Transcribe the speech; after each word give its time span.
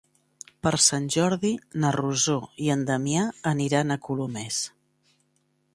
Per 0.67 0.71
Sant 0.85 1.03
Jordi 1.15 1.51
na 1.83 1.91
Rosó 1.97 2.39
i 2.69 2.73
en 2.77 2.85
Damià 2.91 3.27
aniran 3.53 3.97
a 3.97 4.01
Colomers. 4.09 4.61